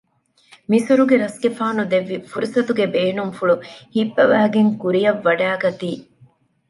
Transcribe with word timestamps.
މިސުރުގެ 0.69 1.15
ރަސްގެފާނު 1.23 1.81
ދެއްވި 1.91 2.15
ފުރުސަތުގެ 2.29 2.85
ބޭނުންފުޅު 2.95 3.55
ހިއްޕަވައިގެން 3.95 4.71
ކުރިއަށް 4.81 5.21
ވަޑައިގަތީ 5.25 5.89